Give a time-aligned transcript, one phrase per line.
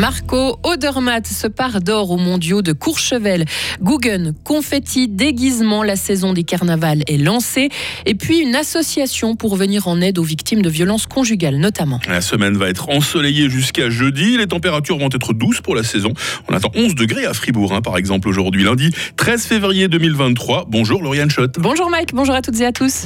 [0.00, 3.44] Marco Odermatt se part d'or aux mondiaux de Courchevel.
[3.82, 7.68] Guggen, confetti, déguisement, la saison des carnavals est lancée.
[8.06, 12.00] Et puis une association pour venir en aide aux victimes de violences conjugales notamment.
[12.08, 14.38] La semaine va être ensoleillée jusqu'à jeudi.
[14.38, 16.14] Les températures vont être douces pour la saison.
[16.48, 20.64] On attend 11 degrés à Fribourg, hein, par exemple, aujourd'hui, lundi 13 février 2023.
[20.66, 21.56] Bonjour Lauriane Schott.
[21.58, 23.04] Bonjour Mike, bonjour à toutes et à tous.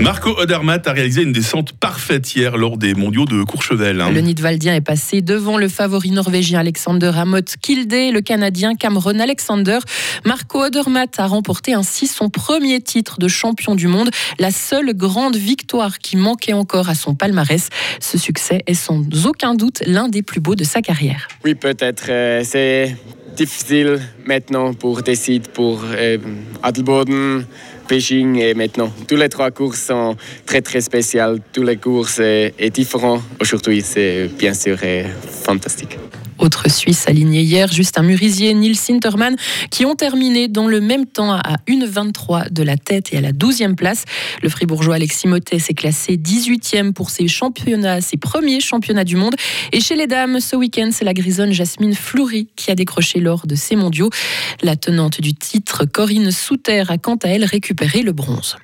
[0.00, 4.00] Marco Odermatt a réalisé une descente parfaite hier lors des mondiaux de Courchevel.
[4.00, 4.10] Hein.
[4.10, 9.18] Le Nidwaldien est passé devant le favori norvégien Alexander Amott Kilde et le Canadien Cameron
[9.18, 9.78] Alexander.
[10.24, 15.36] Marco Odermatt a remporté ainsi son premier titre de champion du monde, la seule grande
[15.36, 17.68] victoire qui manquait encore à son palmarès.
[18.00, 21.28] Ce succès est sans aucun doute l'un des plus beaux de sa carrière.
[21.44, 22.06] Oui, peut-être.
[22.08, 22.96] Euh, c'est
[23.36, 26.18] difficile maintenant pour des sites pour euh,
[26.62, 27.44] Adelboden,
[27.90, 28.92] Beijing et maintenant.
[29.08, 31.40] Tous les trois courses sont très très spéciales.
[31.52, 33.20] Tous les courses sont différents.
[33.40, 34.78] Aujourd'hui, c'est bien sûr
[35.42, 35.98] fantastique.
[36.40, 39.36] Autre Suisse aligné hier, Justin Murisier, Nils Sinterman,
[39.70, 43.32] qui ont terminé dans le même temps à 1,23 de la tête et à la
[43.32, 44.04] 12e place.
[44.42, 49.34] Le fribourgeois Alexis Motet s'est classé 18e pour ses championnats, ses premiers championnats du monde.
[49.72, 53.46] Et chez les dames, ce week-end, c'est la grisonne Jasmine Fleury qui a décroché l'or
[53.46, 54.08] de ces mondiaux.
[54.62, 58.56] La tenante du titre, Corinne Souter, a quant à elle récupéré le bronze.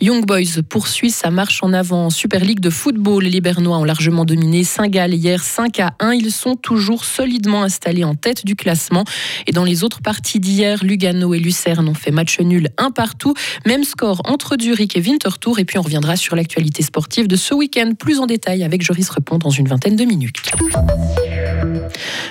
[0.00, 3.24] Young Boys poursuit sa marche en avant en Super League de football.
[3.24, 6.14] Les Bernois ont largement dominé Saint-Gall hier 5 à 1.
[6.14, 9.04] Ils sont toujours solidement installés en tête du classement.
[9.46, 13.34] Et dans les autres parties d'hier, Lugano et Lucerne ont fait match nul un partout.
[13.66, 15.58] Même score entre Zurich et Winterthur.
[15.58, 19.08] Et puis on reviendra sur l'actualité sportive de ce week-end plus en détail avec Joris
[19.10, 20.42] Repont dans une vingtaine de minutes.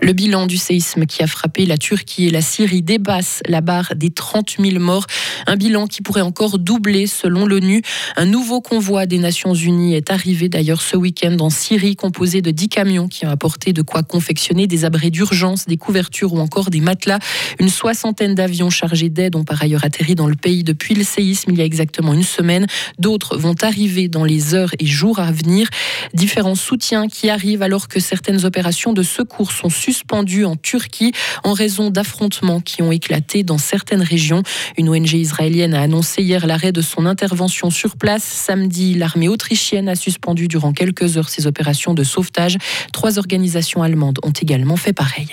[0.00, 3.94] Le bilan du séisme qui a frappé la Turquie et la Syrie dépasse la barre
[3.96, 5.06] des 30 000 morts.
[5.46, 7.82] Un bilan qui pourrait encore doubler selon l'ONU.
[8.16, 12.50] Un nouveau convoi des Nations Unies est arrivé d'ailleurs ce week-end en Syrie, composé de
[12.50, 16.70] 10 camions qui ont apporté de quoi confectionner des abris d'urgence, des couvertures ou encore
[16.70, 17.18] des matelas.
[17.58, 21.52] Une soixantaine d'avions chargés d'aide ont par ailleurs atterri dans le pays depuis le séisme
[21.52, 22.66] il y a exactement une semaine.
[22.98, 25.68] D'autres vont arriver dans les heures et jours à venir.
[26.12, 31.12] Différents soutiens qui arrivent alors que certaines opérations de secours sont suspendues en Turquie
[31.44, 34.42] en raison d'affrontements qui ont éclaté dans certaines régions.
[34.76, 38.24] Une ONG israélienne a annoncé hier l'arrêt de son intervention sur place.
[38.24, 42.58] Samedi, l'armée autrichienne a suspendu durant quelques heures ses opérations de sauvetage.
[42.92, 45.28] Trois organisations allemandes ont également fait pareil.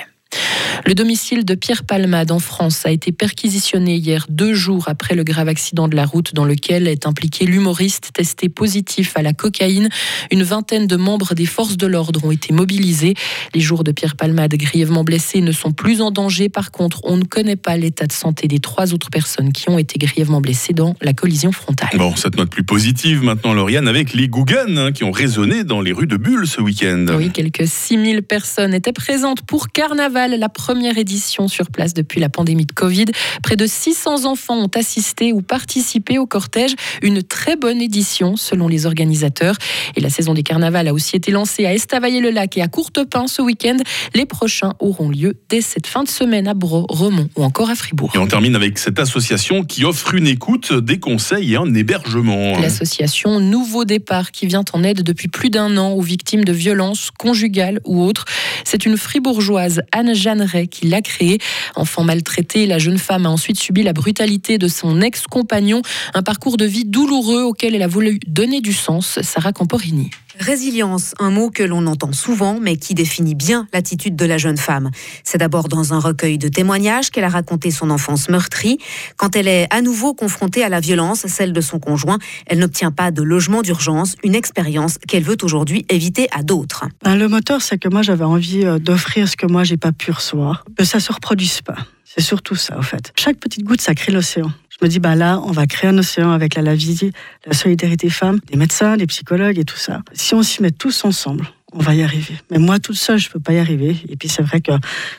[0.85, 5.23] Le domicile de Pierre Palmade en France a été perquisitionné hier deux jours après le
[5.23, 9.89] grave accident de la route dans lequel est impliqué l'humoriste testé positif à la cocaïne.
[10.31, 13.13] Une vingtaine de membres des forces de l'ordre ont été mobilisés.
[13.53, 16.49] Les jours de Pierre Palmade grièvement blessé ne sont plus en danger.
[16.49, 19.77] Par contre, on ne connaît pas l'état de santé des trois autres personnes qui ont
[19.77, 21.89] été grièvement blessées dans la collision frontale.
[21.97, 25.81] Bon, cette note plus positive maintenant, Lauriane, avec les Gougan hein, qui ont résonné dans
[25.81, 27.05] les rues de Bulle ce week-end.
[27.17, 32.29] Oui, quelques 6000 personnes étaient présentes pour Carnaval, la première édition sur place depuis la
[32.29, 33.05] pandémie de Covid.
[33.41, 36.75] Près de 600 enfants ont assisté ou participé au cortège.
[37.01, 39.55] Une très bonne édition selon les organisateurs.
[39.95, 43.41] Et la saison des carnavals a aussi été lancée à Estavayer-le-Lac et à Courtepin ce
[43.41, 43.77] week-end.
[44.13, 47.75] Les prochains auront lieu dès cette fin de semaine à Bro, Romont ou encore à
[47.75, 48.11] Fribourg.
[48.13, 52.59] Et on termine avec cette association qui offre une écoute, des conseils et un hébergement.
[52.59, 57.09] L'association Nouveau Départ qui vient en aide depuis plus d'un an aux victimes de violences
[57.09, 58.25] conjugales ou autres.
[58.63, 61.39] C'est une fribourgeoise, Anne Jeanneret qui l'a créé.
[61.75, 65.81] Enfant maltraité, la jeune femme a ensuite subi la brutalité de son ex-compagnon,
[66.13, 69.19] un parcours de vie douloureux auquel elle a voulu donner du sens.
[69.21, 70.09] Sarah Camporini.
[70.39, 74.57] Résilience, un mot que l'on entend souvent, mais qui définit bien l'attitude de la jeune
[74.57, 74.89] femme.
[75.23, 78.77] C'est d'abord dans un recueil de témoignages qu'elle a raconté son enfance meurtrie.
[79.17, 82.91] Quand elle est à nouveau confrontée à la violence, celle de son conjoint, elle n'obtient
[82.91, 86.85] pas de logement d'urgence, une expérience qu'elle veut aujourd'hui éviter à d'autres.
[87.03, 89.91] Ben, le moteur, c'est que moi j'avais envie euh, d'offrir ce que moi j'ai pas
[89.91, 91.77] pu recevoir, que ça se reproduise pas.
[92.03, 93.13] C'est surtout ça, au fait.
[93.17, 94.51] Chaque petite goutte, ça crée l'océan.
[94.81, 98.39] Je me dis, bah là, on va créer un océan avec la, la solidarité femmes,
[98.49, 100.01] les médecins, les psychologues et tout ça.
[100.13, 102.33] Si on s'y met tous ensemble, on va y arriver.
[102.49, 103.95] Mais moi, toute seule, je peux pas y arriver.
[104.09, 104.71] Et puis, c'est vrai que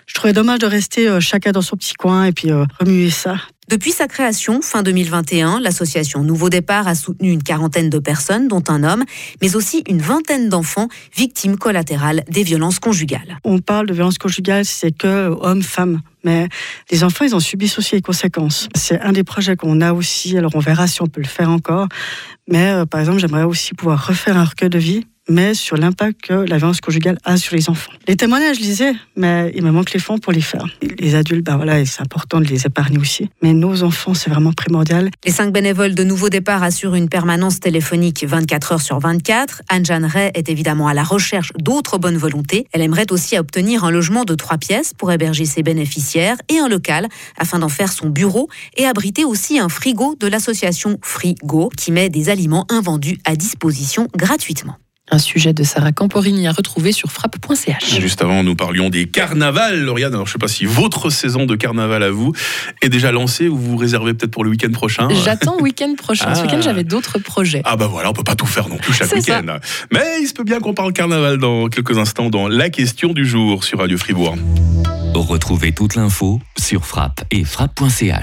[0.07, 3.11] je trouvais dommage de rester euh, chacun dans son petit coin et puis euh, remuer
[3.11, 3.37] ça.
[3.69, 8.63] Depuis sa création, fin 2021, l'association Nouveau Départ a soutenu une quarantaine de personnes, dont
[8.69, 9.05] un homme,
[9.41, 13.39] mais aussi une vingtaine d'enfants victimes collatérales des violences conjugales.
[13.45, 16.01] On parle de violences conjugales, c'est que hommes-femmes.
[16.25, 16.49] Mais
[16.91, 18.69] les enfants, ils ont subi aussi les conséquences.
[18.75, 20.37] C'est un des projets qu'on a aussi.
[20.37, 21.89] Alors, on verra si on peut le faire encore.
[22.49, 26.21] Mais euh, par exemple, j'aimerais aussi pouvoir refaire un recueil de vie mais sur l'impact
[26.23, 27.93] que la violence conjugale a sur les enfants.
[28.09, 30.67] Les témoignages, je lisais, mais il me manque les fonds pour les faire.
[30.99, 33.31] Les adultes, ben voilà, c'est important de les épargner aussi.
[33.43, 35.11] Mais nos enfants, c'est vraiment primordial.
[35.25, 39.63] Les cinq bénévoles de Nouveau Départ assurent une permanence téléphonique 24 heures sur 24.
[39.69, 42.67] Anne-Jeanne Ray est évidemment à la recherche d'autres bonnes volontés.
[42.73, 46.69] Elle aimerait aussi obtenir un logement de trois pièces pour héberger ses bénéficiaires et un
[46.69, 51.93] local afin d'en faire son bureau et abriter aussi un frigo de l'association Frigo qui
[51.93, 54.77] met des aliments invendus à disposition gratuitement.
[55.15, 58.01] Un sujet de Sarah Camporini à retrouver sur frappe.ch.
[58.01, 60.15] Juste avant, nous parlions des carnavals, Lauriane.
[60.15, 62.33] Alors, je ne sais pas si votre saison de carnaval à vous
[62.81, 65.09] est déjà lancée ou vous réservez peut-être pour le week-end prochain.
[65.23, 66.35] J'attends le week-end prochain.
[66.35, 66.45] Ce Ah.
[66.45, 67.61] week-end, j'avais d'autres projets.
[67.67, 69.17] Ah bah voilà, on peut pas tout faire non plus chaque ça.
[69.17, 69.59] week-end.
[69.93, 73.27] Mais il se peut bien qu'on parle carnaval dans quelques instants dans la question du
[73.27, 74.37] jour sur Radio Fribourg.
[75.15, 78.17] Retrouvez toute l'info sur frappe et frappe.ch.